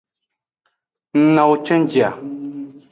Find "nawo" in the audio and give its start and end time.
1.35-1.53